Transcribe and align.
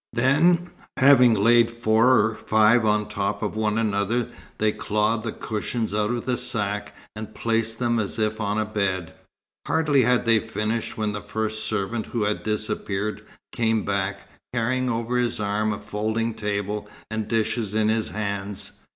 Then, 0.13 0.71
having 0.97 1.35
laid 1.35 1.69
four 1.69 2.19
or 2.21 2.33
five 2.33 2.85
on 2.85 3.07
top 3.07 3.43
of 3.43 3.55
one 3.55 3.77
another, 3.77 4.29
they 4.57 4.71
clawed 4.71 5.21
the 5.21 5.31
cushions 5.31 5.93
out 5.93 6.09
of 6.09 6.25
the 6.25 6.37
sack, 6.37 6.95
and 7.15 7.35
placed 7.35 7.77
them 7.77 7.99
as 7.99 8.17
if 8.17 8.41
on 8.41 8.57
a 8.57 8.65
bed. 8.65 9.13
Hardly 9.67 10.01
had 10.01 10.25
they 10.25 10.39
finished, 10.39 10.97
when 10.97 11.13
the 11.13 11.21
first 11.21 11.65
servant 11.65 12.07
who 12.07 12.23
had 12.23 12.41
disappeared 12.41 13.23
came 13.51 13.85
back, 13.85 14.27
carrying 14.55 14.89
over 14.89 15.17
his 15.17 15.39
arm 15.39 15.71
a 15.71 15.77
folding 15.77 16.33
table, 16.33 16.89
and 17.11 17.27
dishes 17.27 17.75
in 17.75 17.87
his 17.89 18.07
hands. 18.07 18.71